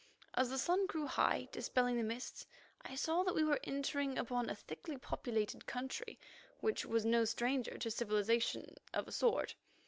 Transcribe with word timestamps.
As 0.33 0.49
the 0.49 0.57
sun 0.57 0.87
grew 0.87 1.05
high, 1.05 1.47
dispelling 1.51 1.95
the 1.95 2.01
mists, 2.01 2.47
I 2.81 2.95
saw 2.95 3.21
that 3.21 3.35
we 3.35 3.43
were 3.43 3.59
entering 3.63 4.17
upon 4.17 4.49
a 4.49 4.55
thickly 4.55 4.97
populated 4.97 5.67
country 5.67 6.17
which 6.59 6.87
was 6.87 7.05
no 7.05 7.23
stranger 7.23 7.77
to 7.77 7.91
civilization 7.91 8.77
of 8.95 9.07
a 9.07 9.11
sort. 9.11 9.53